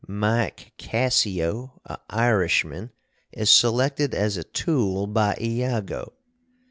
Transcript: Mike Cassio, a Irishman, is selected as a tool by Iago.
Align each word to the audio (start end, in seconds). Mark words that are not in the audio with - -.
Mike 0.07 0.73
Cassio, 0.79 1.79
a 1.85 1.95
Irishman, 2.09 2.89
is 3.31 3.51
selected 3.51 4.15
as 4.15 4.35
a 4.35 4.43
tool 4.43 5.05
by 5.05 5.37
Iago. 5.39 6.13